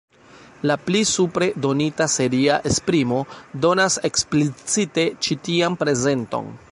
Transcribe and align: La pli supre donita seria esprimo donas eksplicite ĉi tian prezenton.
La 0.69 0.77
pli 0.85 1.01
supre 1.09 1.49
donita 1.65 2.07
seria 2.13 2.57
esprimo 2.71 3.21
donas 3.67 3.99
eksplicite 4.11 5.07
ĉi 5.27 5.39
tian 5.49 5.81
prezenton. 5.85 6.55